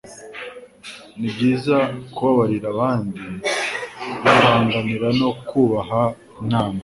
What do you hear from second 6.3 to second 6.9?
inama